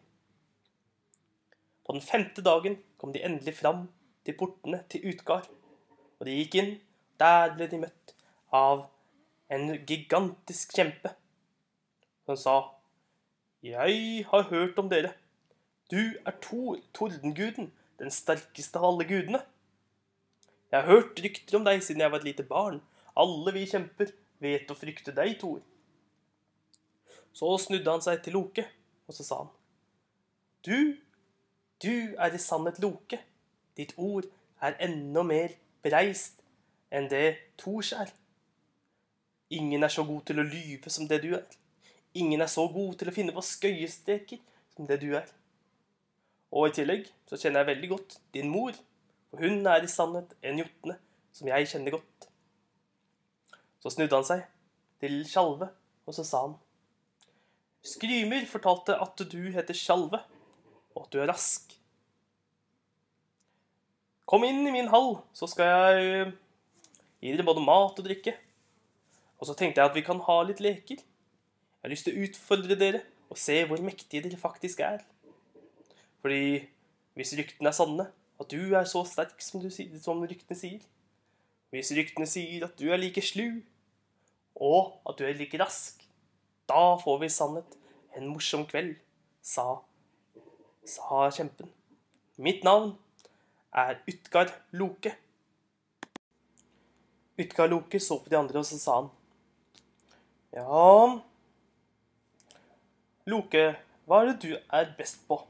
På 1.85 1.93
den 1.93 2.01
femte 2.01 2.41
dagen 2.41 2.79
kom 2.97 3.11
de 3.13 3.21
endelig 3.21 3.53
fram 3.59 3.83
til 4.25 4.33
portene 4.39 4.79
til 4.89 5.05
Utgard. 5.11 5.45
Og 6.17 6.25
de 6.25 6.39
gikk 6.39 6.57
inn. 6.57 6.71
Der 7.21 7.53
ble 7.53 7.67
de 7.69 7.81
møtt 7.83 8.15
av 8.49 8.87
en 9.53 9.69
gigantisk 9.85 10.73
kjempe. 10.73 11.13
Som 12.25 12.37
sa, 12.37 12.55
'Jeg 13.61 14.25
har 14.31 14.49
hørt 14.49 14.79
om 14.79 14.89
dere. 14.89 15.13
Du 15.91 16.17
er 16.25 16.33
Tor, 16.41 16.77
tordenguden, 16.93 17.71
den 17.99 18.09
sterkeste 18.11 18.79
av 18.79 18.89
alle 18.89 19.05
gudene.' 19.05 19.45
'Jeg 20.71 20.81
har 20.81 20.87
hørt 20.87 21.19
rykter 21.23 21.57
om 21.57 21.65
deg 21.65 21.83
siden 21.83 22.01
jeg 22.01 22.11
var 22.11 22.19
et 22.19 22.27
lite 22.27 22.43
barn. 22.43 22.81
Alle 23.15 23.53
vi 23.53 23.65
kjemper 23.65 24.11
vet 24.39 24.71
å 24.71 24.75
frykte 24.75 25.15
deg, 25.15 25.39
Thor.' 25.39 25.63
Så 27.33 27.57
snudde 27.57 27.91
han 27.91 28.01
seg 28.01 28.23
til 28.23 28.33
Loke, 28.33 28.65
og 29.07 29.13
så 29.13 29.23
sa 29.23 29.37
han, 29.43 29.51
'Du, 30.63 30.97
du 31.83 32.15
er 32.17 32.33
i 32.33 32.37
sannhet 32.37 32.79
Loke. 32.79 33.19
Ditt 33.77 33.93
ord 33.97 34.25
er 34.61 34.77
enda 34.81 35.23
mer 35.23 35.53
bereist 35.85 36.41
enn 36.91 37.09
det 37.11 37.37
Thors 37.57 37.93
er. 37.93 38.09
Ingen 39.49 39.83
er 39.83 39.93
så 39.93 40.03
god 40.03 40.25
til 40.27 40.41
å 40.41 40.47
lyve 40.47 40.89
som 40.89 41.07
det 41.07 41.21
du 41.23 41.33
er. 41.37 41.45
Ingen 42.17 42.41
er 42.41 42.49
så 42.51 42.65
god 42.67 42.97
til 42.99 43.11
å 43.11 43.13
finne 43.15 43.35
på 43.35 43.43
skøyestreker 43.45 44.41
som 44.75 44.87
det 44.89 44.99
du 45.03 45.13
er. 45.15 45.27
Og 46.51 46.69
i 46.69 46.75
tillegg 46.79 47.07
så 47.29 47.37
kjenner 47.37 47.61
jeg 47.61 47.71
veldig 47.75 47.89
godt 47.93 48.17
din 48.33 48.49
mor, 48.49 48.73
for 49.37 49.45
hun 49.45 49.67
er 49.69 49.85
i 49.85 49.89
sannhet 49.91 50.31
en 50.41 50.63
jotne 50.63 50.95
som 51.35 51.49
jeg 51.51 51.67
kjenner 51.69 51.93
godt. 51.93 52.25
Så 53.83 53.91
snudde 53.93 54.17
han 54.17 54.25
seg 54.25 54.47
til 54.97 55.19
Tjalve, 55.29 55.69
og 56.09 56.15
så 56.17 56.25
sa 56.25 56.41
han 56.47 56.55
Skrymer 57.85 58.47
fortalte 58.49 58.97
at 58.97 59.21
du 59.29 59.39
heter 59.53 59.77
Tjalve, 59.77 60.23
og 60.97 61.05
at 61.05 61.13
du 61.13 61.21
er 61.21 61.29
rask. 61.29 61.75
Kom 64.27 64.43
inn 64.43 64.65
i 64.65 64.73
min 64.73 64.89
hall, 64.91 65.19
så 65.37 65.47
skal 65.47 65.69
jeg 65.69 66.33
gi 67.21 67.31
dere 67.31 67.45
både 67.47 67.63
mat 67.63 68.01
og 68.01 68.09
drikke. 68.09 68.33
Og 69.37 69.47
så 69.47 69.53
tenkte 69.53 69.79
jeg 69.79 69.91
at 69.91 69.95
vi 69.95 70.03
kan 70.03 70.19
ha 70.25 70.41
litt 70.49 70.63
leker. 70.65 70.97
Jeg 70.97 71.85
har 71.85 71.93
lyst 71.93 72.09
til 72.09 72.17
å 72.17 72.25
utfordre 72.25 72.75
dere 72.81 73.05
og 73.29 73.37
se 73.39 73.61
hvor 73.69 73.79
mektige 73.85 74.25
dere 74.25 74.41
faktisk 74.41 74.81
er. 74.81 75.05
Fordi 76.25 76.65
hvis 77.15 77.37
ryktene 77.37 77.69
er 77.69 77.77
sanne, 77.77 78.09
at 78.37 78.51
du 78.51 78.75
er 78.77 78.85
så 78.85 79.03
sterk 79.07 79.41
som, 79.41 79.61
du, 79.61 79.69
som 79.71 80.21
ryktene 80.21 80.57
sier 80.57 80.83
Hvis 81.73 81.91
ryktene 81.97 82.27
sier 82.29 82.67
at 82.67 82.77
du 82.79 82.87
er 82.91 83.01
like 83.01 83.21
slu, 83.25 83.61
og 84.55 84.97
at 85.09 85.17
du 85.19 85.25
er 85.27 85.35
like 85.37 85.59
rask, 85.59 85.99
da 86.69 86.95
får 87.01 87.19
vi 87.21 87.29
sannhet 87.29 87.75
en 88.17 88.29
morsom 88.31 88.63
kveld, 88.69 88.95
sa, 89.43 89.81
sa 90.87 91.27
kjempen. 91.35 91.69
Mitt 92.41 92.63
navn 92.63 92.95
er 93.75 93.99
Utgard 94.07 94.53
Loke. 94.71 95.11
Utgard 97.37 97.75
Loke 97.75 97.99
så 98.01 98.17
på 98.23 98.31
de 98.31 98.39
andre, 98.39 98.63
og 98.63 98.65
så 98.65 98.79
sa 98.81 99.01
han 99.01 99.11
Ja 100.55 101.19
Loke, 103.27 103.67
hva 104.07 104.23
er 104.23 104.31
det 104.31 104.39
du 104.47 104.53
er 104.55 104.93
best 104.97 105.25
på? 105.27 105.41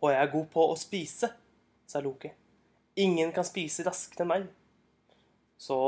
Og 0.00 0.12
jeg 0.12 0.22
er 0.22 0.32
god 0.32 0.46
på 0.52 0.64
å 0.70 0.76
spise, 0.78 1.30
sa 1.88 2.02
Loke. 2.04 2.30
Ingen 2.98 3.32
kan 3.34 3.46
spise 3.46 3.86
raskere 3.86 4.24
enn 4.24 4.30
meg. 4.30 4.48
Så 5.58 5.78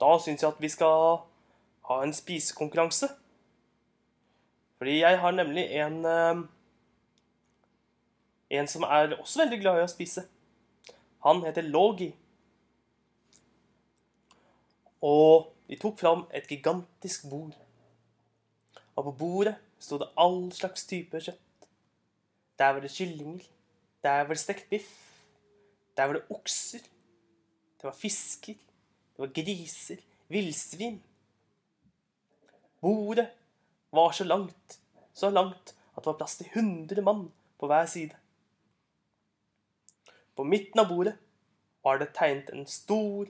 da 0.00 0.10
syns 0.20 0.42
jeg 0.42 0.50
at 0.50 0.60
vi 0.60 0.70
skal 0.72 1.22
ha 1.88 2.00
en 2.04 2.12
spisekonkurranse. 2.16 3.08
Fordi 4.78 4.98
jeg 5.00 5.20
har 5.20 5.36
nemlig 5.36 5.64
en 5.80 6.04
eh, 6.04 6.42
En 8.54 8.68
som 8.68 8.84
er 8.86 9.16
også 9.16 9.40
veldig 9.40 9.56
glad 9.62 9.78
i 9.80 9.82
å 9.82 9.90
spise. 9.90 10.22
Han 11.24 11.40
heter 11.42 11.64
Logi. 11.64 12.10
Og 15.02 15.48
de 15.66 15.78
tok 15.80 15.96
fram 15.98 16.26
et 16.30 16.46
gigantisk 16.46 17.24
bord. 17.32 17.56
Og 18.94 19.08
på 19.08 19.14
bordet 19.18 19.56
sto 19.80 19.98
det 19.98 20.12
all 20.20 20.52
slags 20.54 20.86
typer 20.86 21.24
kjøtt. 21.24 21.40
Der 22.58 22.72
var 22.72 22.80
det 22.80 22.90
kyllinger. 22.90 23.44
Der 24.02 24.22
var 24.22 24.34
det 24.34 24.38
stekt 24.38 24.70
biff. 24.70 24.90
Der 25.96 26.04
var 26.04 26.12
det 26.12 26.24
okser. 26.30 26.78
Det 27.76 27.84
var 27.84 27.92
fisker. 27.92 28.54
Det 28.54 29.18
var 29.18 29.32
griser. 29.34 29.96
Villsvin. 30.28 31.02
Bordet 32.80 33.30
var 33.90 34.10
så 34.10 34.24
langt, 34.24 34.80
så 35.12 35.30
langt 35.30 35.74
at 35.96 36.02
det 36.02 36.06
var 36.06 36.18
plass 36.18 36.36
til 36.36 36.46
100 36.52 37.02
mann 37.02 37.32
på 37.58 37.66
hver 37.66 37.86
side. 37.86 38.16
På 40.36 40.44
midten 40.44 40.80
av 40.80 40.88
bordet 40.88 41.14
var 41.84 41.98
det 41.98 42.10
tegnet 42.16 42.50
en 42.50 42.66
stor, 42.66 43.28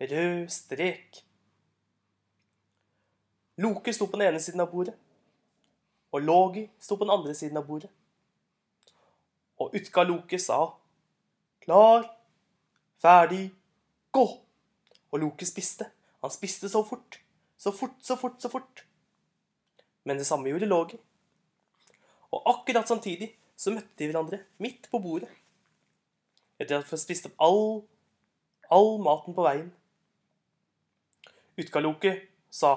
rød 0.00 0.48
strek. 0.48 1.24
Loke 3.56 3.92
sto 3.92 4.06
på 4.06 4.18
den 4.18 4.28
ene 4.28 4.40
siden 4.40 4.62
av 4.62 4.70
bordet, 4.70 4.94
og 6.14 6.22
Logi 6.22 6.64
sto 6.78 6.96
på 6.96 7.04
den 7.04 7.14
andre 7.14 7.34
siden 7.34 7.58
av 7.58 7.66
bordet. 7.66 7.90
Og 9.60 9.74
Utka 9.76 10.02
Loke 10.02 10.38
sa 10.42 10.58
klar, 11.64 12.08
ferdig, 13.00 13.48
gå! 14.12 14.24
Og 15.14 15.20
Loke 15.22 15.46
spiste. 15.46 15.86
Han 16.24 16.32
spiste 16.32 16.68
så 16.68 16.82
fort, 16.84 17.20
så 17.56 17.70
fort, 17.72 17.96
så 18.02 18.16
fort, 18.16 18.40
så 18.42 18.48
fort. 18.50 18.84
Men 20.04 20.18
det 20.18 20.26
samme 20.26 20.50
gjorde 20.50 20.66
Logi. 20.66 20.98
Og 22.34 22.42
akkurat 22.50 22.88
samtidig 22.88 23.30
så 23.56 23.70
møtte 23.70 23.94
de 23.98 24.08
hverandre 24.10 24.40
midt 24.58 24.88
på 24.90 24.98
bordet. 24.98 25.30
Etter 26.58 26.78
at 26.78 26.86
de 26.86 26.90
hadde 26.90 27.02
spist 27.02 27.28
opp 27.28 27.38
all, 27.42 27.84
all 28.74 28.98
maten 29.02 29.36
på 29.36 29.46
veien. 29.46 29.70
Utka-Loke 31.60 32.16
sa 32.50 32.74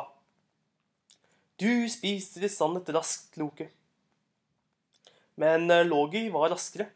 Du 1.57 1.89
spiser 1.89 2.45
i 2.45 2.51
sannhet 2.53 2.91
raskt, 2.93 3.37
Loke. 3.41 3.71
Men 5.37 5.69
eh, 5.71 5.85
Logi 5.85 6.27
var 6.33 6.51
raskere. 6.53 6.89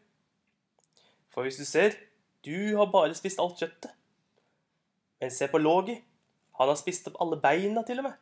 For 1.32 1.46
hvis 1.46 1.60
du 1.62 1.66
ser, 1.66 1.96
du 2.46 2.76
har 2.78 2.90
bare 2.92 3.16
spist 3.16 3.40
alt 3.40 3.62
kjøttet. 3.62 3.94
Men 5.22 5.32
se 5.32 5.48
på 5.48 5.62
Logi. 5.62 6.00
Han 6.60 6.70
har 6.70 6.80
spist 6.80 7.08
opp 7.10 7.20
alle 7.24 7.40
beina, 7.42 7.86
til 7.86 8.02
og 8.02 8.10
med. 8.10 8.18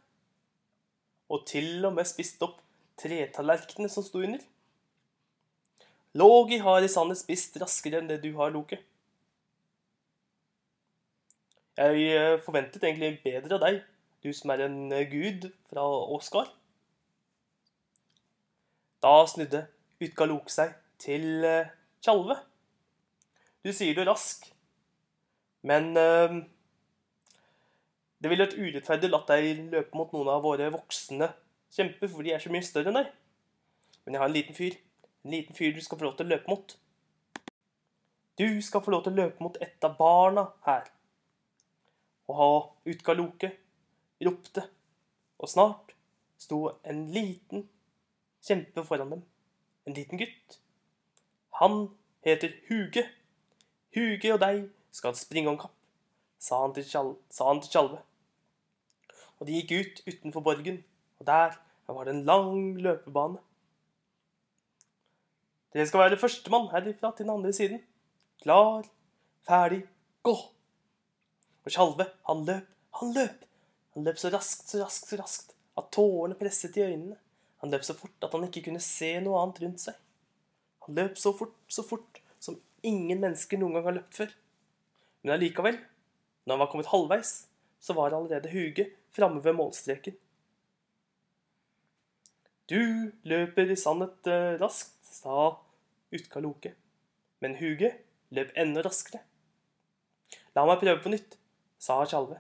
Og 1.30 1.46
til 1.48 1.86
og 1.88 1.96
med 1.96 2.08
spist 2.08 2.42
opp 2.46 2.60
tretallerkenene 3.00 3.92
som 3.92 4.04
sto 4.06 4.22
under. 4.24 4.44
Logi 6.20 6.60
har 6.64 6.84
i 6.84 6.92
sannhet 6.92 7.22
spist 7.22 7.58
raskere 7.62 8.02
enn 8.02 8.10
det 8.10 8.20
du 8.24 8.32
har, 8.38 8.52
Loke. 8.54 8.80
Jeg 11.80 12.08
eh, 12.12 12.40
forventet 12.44 12.84
egentlig 12.84 13.22
bedre 13.24 13.56
av 13.56 13.62
deg, 13.64 13.84
du 14.26 14.34
som 14.36 14.52
er 14.52 14.66
en 14.66 14.80
eh, 14.92 15.06
gud 15.08 15.48
fra 15.70 15.86
Oscar. 16.12 16.50
Da 19.00 19.14
snudde 19.32 19.62
Utka 20.00 20.28
Loke 20.30 20.52
seg 20.54 20.76
til 21.02 21.44
eh, 21.44 21.72
Tjalve. 22.04 22.38
Du 23.66 23.72
sier 23.76 23.96
du 23.96 24.04
er 24.04 24.08
rask, 24.08 24.46
men 25.68 25.92
eh, 26.00 26.40
Det 28.20 28.32
ville 28.32 28.46
vært 28.46 28.60
urettferdig 28.60 29.08
å 29.10 29.14
la 29.14 29.24
deg 29.28 29.64
løpe 29.72 29.96
mot 29.96 30.12
noen 30.16 30.32
av 30.34 30.44
våre 30.44 30.68
voksne 30.74 31.30
kjemper, 31.72 32.10
for 32.12 32.24
de 32.24 32.34
er 32.36 32.44
så 32.44 32.52
mye 32.52 32.66
større 32.68 32.92
enn 32.92 33.00
deg. 33.00 33.12
Men 34.04 34.16
jeg 34.16 34.24
har 34.24 34.32
en 34.32 34.36
liten 34.36 34.58
fyr. 34.58 34.76
En 35.24 35.32
liten 35.36 35.56
fyr 35.56 35.76
du 35.76 35.82
skal 35.84 36.00
få 36.00 36.08
lov 36.08 36.18
til 36.18 36.28
å 36.28 36.34
løpe 36.34 36.52
mot. 36.52 36.76
Du 38.40 38.62
skal 38.64 38.84
få 38.84 38.92
lov 38.92 39.04
til 39.06 39.16
å 39.16 39.20
løpe 39.22 39.44
mot 39.44 39.58
et 39.64 39.88
av 39.88 39.96
barna 40.00 40.46
her. 40.68 40.88
Og 42.28 42.40
ha 42.40 42.52
Utka 42.92 43.16
Loke 43.16 43.52
ropte, 44.24 44.64
og 45.40 45.52
snart 45.52 45.94
sto 46.40 46.66
en 46.88 47.06
liten 47.16 47.66
kjempe 48.44 48.84
foran 48.88 49.16
dem. 49.16 49.24
En 49.90 49.96
liten 49.98 50.20
gutt. 50.22 50.60
Han 51.58 51.96
heter 52.22 52.52
Huge. 52.68 53.08
Huge 53.96 54.34
og 54.36 54.42
deg 54.44 54.68
skal 54.94 55.16
springe 55.18 55.50
om 55.50 55.56
kapp, 55.58 55.74
sa 56.38 56.60
han 56.62 56.76
til, 56.76 56.84
Tjal 56.86 57.08
sa 57.34 57.48
han 57.48 57.62
til 57.64 57.72
Tjalve. 57.74 58.04
Og 59.40 59.48
de 59.48 59.56
gikk 59.58 59.72
ut 59.74 60.02
utenfor 60.06 60.44
borgen, 60.46 60.84
og 61.18 61.26
der 61.26 61.56
var 61.90 62.06
det 62.06 62.14
en 62.14 62.28
lang 62.28 62.78
løpebane. 62.86 63.42
Dere 65.74 65.88
skal 65.90 66.04
være 66.04 66.20
førstemann 66.22 66.70
herifra 66.70 67.10
til 67.16 67.26
den 67.26 67.34
andre 67.34 67.54
siden. 67.58 67.82
Klar, 68.44 68.86
ferdig, 69.50 69.82
gå! 70.22 70.36
Og 71.66 71.74
Tjalve, 71.74 72.12
han 72.30 72.46
løp, 72.46 72.70
han 73.02 73.16
løp. 73.18 73.50
Han 73.98 74.06
løp 74.06 74.22
så 74.22 74.30
raskt, 74.38 74.70
så 74.70 74.84
raskt, 74.84 75.10
så 75.10 75.18
raskt 75.18 75.58
at 75.82 75.90
tårene 75.98 76.38
presset 76.38 76.78
i 76.78 76.86
øynene. 76.86 77.18
Han 77.64 77.74
løp 77.74 77.84
så 77.84 77.96
fort 77.98 78.24
at 78.24 78.36
han 78.36 78.46
ikke 78.48 78.64
kunne 78.70 78.82
se 78.84 79.12
noe 79.24 79.42
annet 79.42 79.62
rundt 79.64 79.84
seg. 79.84 79.98
Han 80.86 80.98
løp 80.98 81.20
så 81.20 81.34
fort, 81.36 81.56
så 81.68 81.84
fort 81.86 82.22
som 82.40 82.58
ingen 82.88 83.20
mennesker 83.20 83.60
noen 83.60 83.76
gang 83.76 83.90
har 83.90 83.98
løpt 84.00 84.22
før. 84.22 84.34
Men 85.22 85.36
allikevel, 85.36 85.78
når 86.46 86.56
han 86.56 86.64
var 86.64 86.72
kommet 86.72 86.92
halvveis, 86.94 87.34
så 87.80 87.96
var 87.96 88.16
allerede 88.16 88.52
Huge 88.54 88.88
framme 89.16 89.44
ved 89.44 89.58
målstreken. 89.58 90.16
Du 92.70 93.12
løper 93.26 93.72
i 93.74 93.78
sannhet 93.80 94.30
eh, 94.30 94.56
raskt, 94.62 95.00
sa 95.04 95.58
Utka 96.14 96.42
Loke. 96.44 96.76
Men 97.42 97.58
Huge 97.60 97.92
løp 98.36 98.54
enda 98.60 98.84
raskere. 98.86 99.24
La 100.56 100.66
meg 100.68 100.82
prøve 100.82 101.02
på 101.04 101.12
nytt, 101.12 101.36
sa 101.82 101.98
Tjalve. 102.06 102.40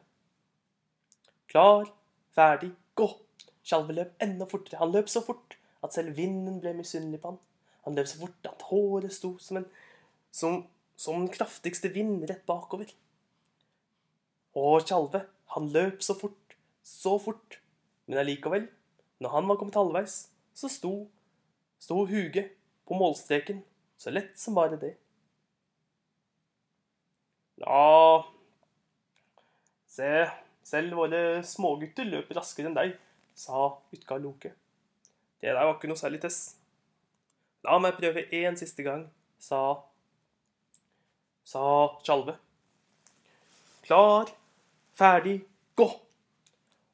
Klar, 1.49 1.89
ferdig, 2.35 2.71
gå! 2.93 3.09
Tjalve 3.67 3.95
løp 3.95 4.23
enda 4.23 4.47
fortere. 4.49 4.79
Han 4.81 4.93
løp 4.93 5.11
så 5.11 5.21
fort 5.25 5.57
at 5.85 5.95
selv 5.95 6.17
vinden 6.17 6.59
ble 6.63 6.73
misunnelig 6.77 7.21
på 7.21 7.33
han. 7.33 7.39
Han 7.87 7.95
løp 7.97 8.09
så 8.11 8.19
fort 8.21 8.49
at 8.49 8.65
håret 8.69 9.13
sto 9.15 9.35
som, 9.41 9.61
en, 9.61 9.67
som, 10.31 10.63
som 10.99 11.21
den 11.21 11.31
kraftigste 11.33 11.91
vind 11.93 12.25
rett 12.29 12.45
bakover. 12.49 12.91
Og 14.59 14.83
Tjalve, 14.87 15.23
han 15.55 15.69
løp 15.73 16.03
så 16.03 16.15
fort, 16.17 16.55
så 16.83 17.15
fort, 17.21 17.59
men 18.09 18.19
allikevel, 18.21 18.67
når 19.19 19.35
han 19.35 19.49
var 19.49 19.59
kommet 19.59 19.77
halvveis, 19.77 20.21
så 20.57 20.69
sto, 20.71 20.93
sto 21.79 22.03
Huge 22.09 22.49
på 22.89 22.97
målstreken 22.97 23.61
så 23.99 24.11
lett 24.13 24.39
som 24.39 24.55
bare 24.57 24.79
det. 24.79 24.93
Ja 27.59 28.23
Se, 29.89 30.09
selv 30.63 30.95
våre 30.95 31.41
smågutter 31.43 32.07
løper 32.07 32.37
raskere 32.39 32.69
enn 32.69 32.77
deg, 32.77 32.93
sa 33.39 33.69
Utka 33.95 34.17
Loke. 34.19 34.51
Det 35.39 35.53
der 35.53 35.63
var 35.63 35.77
ikke 35.77 35.87
noe 35.87 35.99
særlig 35.99 36.19
tess. 36.25 36.57
La 37.63 37.77
meg 37.79 37.95
prøve 37.95 38.25
én 38.35 38.57
siste 38.59 38.83
gang, 38.83 39.05
sa 39.39 39.61
sa 41.47 41.63
Tjalve. 42.05 42.35
Klar, 43.87 44.29
ferdig, 44.93 45.39
gå! 45.79 45.87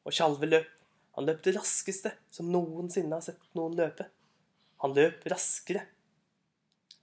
Og 0.05 0.13
Tjalve 0.13 0.47
løp. 0.47 0.69
Han 1.17 1.27
løp 1.27 1.41
det 1.43 1.55
raskeste 1.55 2.11
som 2.31 2.51
noensinne 2.51 3.17
har 3.17 3.23
sett 3.25 3.41
noen 3.57 3.75
løpe. 3.75 4.07
Han 4.83 4.93
løp 4.95 5.25
raskere 5.31 5.85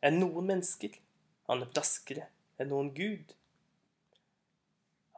enn 0.05 0.21
noen 0.21 0.49
mennesker. 0.49 0.95
Han 1.49 1.63
løp 1.63 1.77
raskere 1.77 2.29
enn 2.61 2.71
noen 2.73 2.93
gud. 2.97 3.33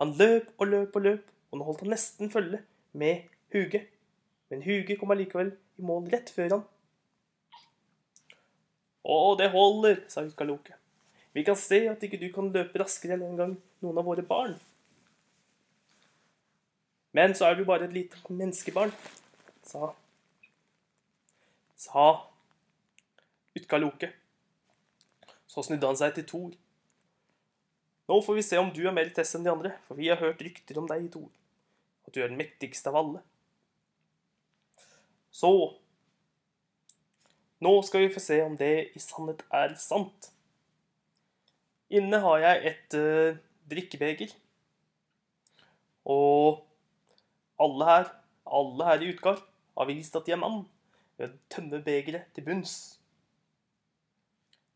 Han 0.01 0.15
løp 0.19 0.55
og 0.59 0.71
løp 0.71 0.97
og 0.99 1.07
løp, 1.07 1.27
og 1.51 1.59
nå 1.59 1.67
holdt 1.69 1.85
han 1.85 1.95
nesten 1.95 2.33
følge 2.33 2.65
med 2.99 3.29
Huge. 3.55 3.85
Men 4.53 4.63
Huge 4.65 4.97
kom 5.01 5.15
allikevel 5.15 5.55
i 5.81 5.87
mål 5.87 6.09
rett 6.13 6.31
før 6.35 6.59
han. 6.59 6.65
Å, 9.05 9.17
det 9.41 9.51
holder, 9.53 10.01
sa 10.09 10.25
Utkaloke. 10.25 10.77
Vi 11.35 11.43
kan 11.45 11.59
se 11.59 11.83
at 11.91 12.05
ikke 12.07 12.21
du 12.21 12.29
kan 12.33 12.53
løpe 12.55 12.81
raskere 12.81 13.17
enn 13.17 13.27
en 13.27 13.41
gang 13.41 13.57
noen 13.85 14.01
av 14.01 14.07
våre 14.07 14.25
barn. 14.27 14.55
Men 17.15 17.35
så 17.37 17.49
er 17.49 17.59
du 17.59 17.67
bare 17.67 17.87
et 17.87 17.95
lite 17.95 18.19
menneskebarn, 18.31 18.95
sa 19.67 19.93
sa 21.85 22.05
Utkaloke. 23.55 24.09
Så 25.47 25.63
snudde 25.63 25.87
han 25.87 25.99
seg 25.99 26.15
til 26.17 26.27
Thor. 26.27 26.55
Nå 28.11 28.17
får 28.25 28.39
vi 28.39 28.45
se 28.47 28.59
om 28.61 28.73
du 28.75 28.83
er 28.89 28.95
mer 28.97 29.11
tess 29.15 29.35
enn 29.37 29.45
de 29.47 29.53
andre, 29.53 29.75
for 29.87 30.01
vi 30.01 30.09
har 30.11 30.19
hørt 30.21 30.43
rykter 30.43 30.81
om 30.81 30.89
deg, 30.91 31.07
Thor. 31.13 31.29
At 32.09 32.17
du 32.17 32.23
er 32.23 32.33
den 32.33 32.41
mektigste 32.41 32.91
av 32.91 32.99
alle. 33.01 33.23
Så 35.35 35.51
Nå 37.65 37.73
skal 37.83 38.05
vi 38.05 38.13
få 38.13 38.21
se 38.21 38.39
om 38.45 38.57
det 38.61 38.91
i 38.95 39.01
sannhet 39.01 39.41
er 39.55 39.73
sant. 39.81 40.29
Inne 41.95 42.19
har 42.21 42.43
jeg 42.43 42.71
et 42.71 42.97
uh, 42.99 43.39
drikkebeger. 43.71 44.35
Og 46.05 46.61
alle 47.63 47.89
her, 47.89 48.11
alle 48.45 48.89
her 48.91 49.05
i 49.05 49.09
Utgard 49.15 49.41
har 49.79 49.89
vist 49.89 50.19
at 50.19 50.27
de 50.27 50.35
er 50.35 50.43
mann 50.43 50.67
ved 51.17 51.31
å 51.31 51.41
tømme 51.55 51.81
begeret 51.87 52.29
til 52.37 52.45
bunns. 52.45 52.75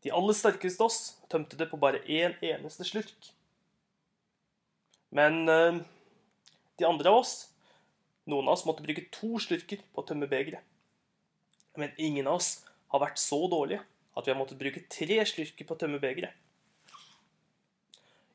De 0.01 0.13
aller 0.15 0.33
sterkeste 0.33 0.87
oss 0.87 0.99
tømte 1.29 1.59
det 1.59 1.69
på 1.69 1.77
bare 1.77 2.01
én 2.07 2.33
eneste 2.41 2.87
slurk. 2.87 3.31
Men 5.13 5.43
uh, 5.45 5.77
de 6.79 6.89
andre 6.89 7.11
av 7.11 7.21
oss, 7.21 7.35
noen 8.29 8.47
av 8.47 8.57
oss 8.57 8.65
måtte 8.67 8.85
bruke 8.85 9.07
to 9.13 9.39
slurker 9.41 9.81
på 9.93 10.01
å 10.01 10.07
tømme 10.07 10.29
begeret. 10.29 10.61
Men 11.79 11.93
ingen 11.97 12.27
av 12.27 12.39
oss 12.39 12.59
har 12.93 13.03
vært 13.03 13.21
så 13.21 13.39
dårlige 13.51 13.83
at 14.17 14.25
vi 14.25 14.33
har 14.33 14.39
måttet 14.39 14.59
bruke 14.59 14.85
tre 14.91 15.19
slurker 15.27 15.67
på 15.67 15.75
å 15.75 15.79
tømme 15.79 16.01
begeret. 16.01 16.33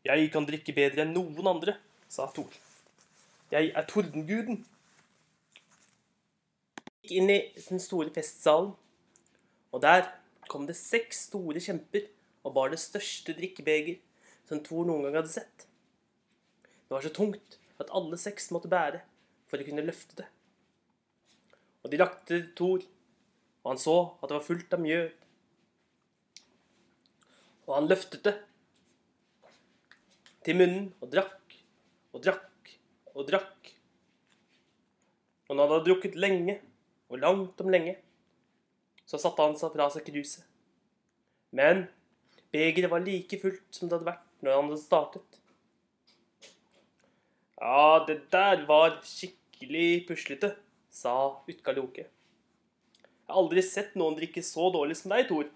Jeg 0.04 0.28
kan 0.32 0.44
drikke 0.44 0.74
bedre 0.76 1.04
enn 1.04 1.14
noen 1.16 1.48
andre, 1.48 1.78
sa 2.12 2.26
Thor. 2.32 2.50
Jeg 3.52 3.70
er 3.72 3.86
tordenguden. 3.88 4.60
Gikk 7.04 7.14
inn 7.20 7.32
i 7.32 7.38
den 7.56 7.80
store 7.80 8.12
festsalen, 8.12 8.74
og 9.72 9.82
der 9.84 10.06
kom 10.48 10.66
det 10.68 10.76
seks 10.76 11.26
store 11.30 11.60
kjemper 11.60 12.06
og 12.44 12.54
bar 12.56 12.72
det 12.72 12.80
største 12.82 13.32
drikkebeger 13.36 13.96
som 14.48 14.60
Thor 14.64 14.84
noen 14.88 15.06
gang 15.06 15.18
hadde 15.22 15.32
sett. 15.32 15.66
Det 16.84 16.92
var 16.92 17.04
så 17.04 17.12
tungt 17.16 17.58
at 17.80 17.92
alle 17.96 18.20
seks 18.20 18.50
måtte 18.54 18.70
bære 18.72 19.00
for 19.54 19.62
å 19.62 19.66
kunne 19.68 19.84
løfte 19.86 20.16
det. 20.18 20.24
Og 21.84 21.92
de 21.92 21.98
rakte 22.00 22.26
til 22.32 22.46
Thor, 22.58 22.82
og 23.62 23.68
han 23.70 23.78
så 23.78 23.94
at 24.18 24.26
det 24.26 24.34
var 24.34 24.46
fullt 24.48 24.72
av 24.74 24.80
mjød. 24.82 25.20
Og 27.64 27.70
han 27.76 27.86
løftet 27.86 28.24
det 28.26 28.32
til 30.44 30.58
munnen 30.58 30.88
og 30.98 31.12
drakk 31.12 31.54
og 32.10 32.24
drakk 32.24 32.72
og 33.14 33.28
drakk. 33.28 33.70
Og 35.46 35.54
når 35.54 35.62
han 35.62 35.72
hadde 35.76 35.86
drukket 35.86 36.18
lenge 36.18 36.58
og 37.12 37.22
langt 37.22 37.62
om 37.62 37.70
lenge, 37.70 37.94
så 39.06 39.20
satte 39.20 39.46
han 39.46 39.54
seg 39.60 39.72
fra 39.76 39.86
seg 39.92 40.08
kruset. 40.08 40.42
Men 41.54 41.86
begeret 42.50 42.90
var 42.90 43.06
like 43.06 43.38
fullt 43.38 43.64
som 43.70 43.86
det 43.86 44.00
hadde 44.00 44.10
vært 44.10 44.28
når 44.42 44.58
han 44.58 44.68
hadde 44.72 44.82
startet. 44.82 45.40
Ja, 47.54 48.02
det 48.08 48.18
der 48.34 48.66
var 48.66 48.98
skikkelig 49.06 49.43
puslete, 50.08 50.54
sa 50.90 51.42
Utkalioke. 51.48 52.04
Jeg 52.04 53.32
har 53.32 53.40
aldri 53.40 53.62
sett 53.64 53.94
noen 53.96 54.16
drikke 54.18 54.42
så 54.44 54.68
dårlig 54.72 54.98
som 55.00 55.14
deg, 55.14 55.26
Thor. 55.28 55.48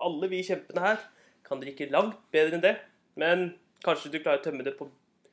Alle 0.00 0.30
vi 0.32 0.40
kjempene 0.46 0.84
her 0.84 1.02
kan 1.44 1.60
drikke 1.60 1.90
langt 1.92 2.18
bedre 2.32 2.56
enn 2.56 2.64
det, 2.64 2.74
men 3.20 3.50
kanskje 3.84 4.12
du 4.12 4.18
klarer 4.20 4.40
å 4.40 4.46
tømme 4.46 4.64
det 4.66 4.76
på 4.78 4.88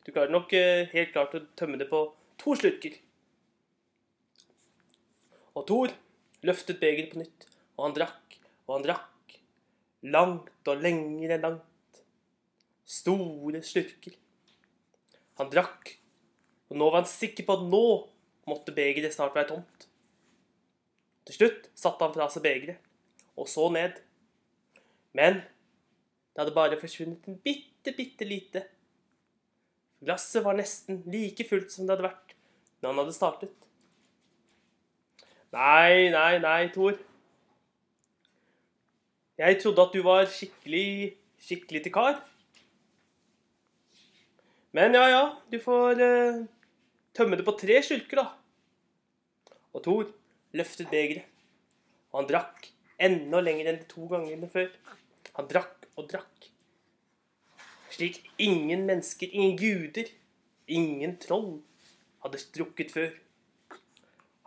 Du 0.08 0.13
klarer 0.13 0.32
nok 0.32 0.54
eh, 0.56 0.88
helt 0.93 1.12
klart 1.12 1.34
å 1.36 1.43
tømme 1.60 1.76
det 1.80 1.89
på 1.89 2.00
to 2.39 2.54
slurker. 2.56 2.93
Og 5.56 5.65
Thor 5.67 5.91
løftet 6.47 6.80
begeret 6.80 7.12
på 7.12 7.19
nytt, 7.19 7.47
og 7.76 7.89
han 7.89 7.97
drakk 7.97 8.38
og 8.67 8.76
han 8.76 8.86
drakk. 8.86 9.38
Langt 10.08 10.69
og 10.69 10.84
lengre 10.84 11.39
langt. 11.41 12.02
Store 12.88 13.62
slurker. 13.65 14.15
Han 15.39 15.50
drakk, 15.52 15.97
nå 16.78 16.90
var 16.90 17.02
han 17.02 17.10
sikker 17.10 17.46
på 17.48 17.58
at 17.58 17.68
nå 17.68 17.86
måtte 18.48 18.74
begeret 18.76 19.16
snart 19.16 19.36
være 19.36 19.52
tomt. 19.52 19.88
Til 21.28 21.40
slutt 21.40 21.68
satte 21.76 22.06
han 22.06 22.16
fra 22.16 22.30
seg 22.32 22.46
begeret 22.46 22.84
og 23.38 23.50
så 23.52 23.68
ned. 23.74 24.00
Men 25.18 25.42
det 25.42 26.44
hadde 26.44 26.56
bare 26.56 26.80
forsvunnet 26.80 27.28
en 27.28 27.40
bitte, 27.44 27.94
bitte 27.98 28.26
lite 28.28 28.66
Glasset 30.06 30.44
var 30.46 30.54
nesten 30.54 31.00
like 31.10 31.42
fullt 31.50 31.72
som 31.74 31.88
det 31.88 31.96
hadde 31.96 32.06
vært 32.06 32.36
da 32.78 32.92
han 32.92 33.00
hadde 33.02 33.16
startet. 33.16 33.54
Nei, 35.56 36.12
nei, 36.13 36.38
nei, 36.44 36.68
Thor. 36.70 36.94
Jeg 39.42 39.58
trodde 39.63 39.86
at 39.88 39.96
du 39.96 40.04
var 40.06 40.30
skikkelig, 40.30 41.16
skikkelig 41.42 41.82
til 41.88 41.96
kar. 41.96 42.20
Men 44.78 44.94
ja, 44.94 45.08
ja, 45.10 45.24
du 45.50 45.58
får 45.63 46.04
eh, 46.06 46.44
tømme 47.17 47.39
det 47.39 47.45
på 47.47 47.56
tre 47.58 47.82
skylker, 47.84 48.21
da. 48.21 49.56
Og 49.73 49.84
Thor 49.86 50.12
løftet 50.58 50.89
begeret, 50.91 51.25
og 52.12 52.21
han 52.21 52.30
drakk 52.30 52.69
enda 53.03 53.41
lenger 53.43 53.71
enn 53.71 53.82
de 53.82 53.89
to 53.89 54.08
gangene 54.10 54.49
før. 54.51 54.69
Han 55.38 55.49
drakk 55.49 55.88
og 55.97 56.08
drakk. 56.12 56.47
Slik 57.93 58.21
ingen 58.41 58.86
mennesker, 58.89 59.30
ingen 59.32 59.58
guder, 59.58 60.10
ingen 60.67 61.15
troll 61.21 61.60
hadde 62.23 62.41
drukket 62.56 62.93
før. 62.93 63.13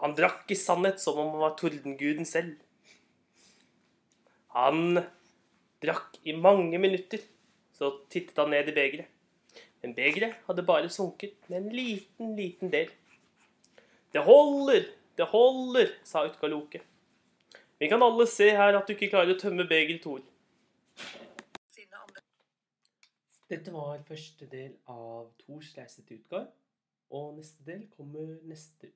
Han 0.00 0.16
drakk 0.16 0.50
i 0.50 0.58
sannhet 0.58 1.00
som 1.02 1.18
om 1.20 1.34
han 1.34 1.44
var 1.44 1.56
tordenguden 1.60 2.28
selv. 2.28 2.56
Han 4.56 5.02
drakk 5.82 6.18
i 6.26 6.34
mange 6.36 6.78
minutter, 6.82 7.22
så 7.76 7.92
tittet 8.12 8.38
han 8.40 8.50
ned 8.54 8.70
i 8.70 8.76
begeret. 8.76 9.08
Men 9.82 9.94
begeret 9.96 10.36
hadde 10.46 10.66
bare 10.66 10.90
sunket 10.92 11.48
med 11.48 11.62
en 11.62 11.72
liten, 11.72 12.34
liten 12.36 12.72
del. 12.72 12.90
Det 14.12 14.22
holder, 14.26 14.84
det 15.16 15.26
holder, 15.32 15.94
sa 16.04 16.26
Utgaloke. 16.28 16.82
Vi 17.78 17.88
kan 17.88 18.02
alle 18.02 18.26
se 18.28 18.50
her 18.50 18.76
at 18.76 18.86
du 18.86 18.92
ikke 18.92 19.08
klarer 19.14 19.32
å 19.32 19.40
tømme 19.40 19.64
begeret, 19.68 20.02
Thor. 20.04 20.20
Dette 23.50 23.72
var 23.74 24.02
første 24.06 24.46
del 24.46 24.74
av 24.86 25.30
Thors 25.40 25.72
reise 25.78 26.04
til 26.06 26.20
Utgard. 26.20 26.50
Og 27.10 27.32
neste 27.34 27.64
del 27.66 27.88
kommer 27.96 28.36
neste 28.46 28.92